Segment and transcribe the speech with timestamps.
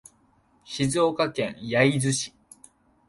[0.65, 2.33] 静岡県焼津市